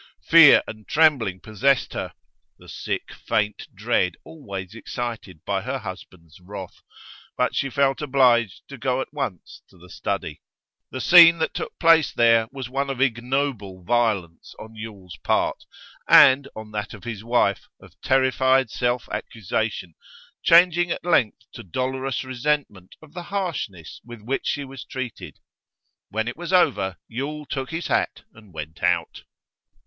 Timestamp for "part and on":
15.23-16.71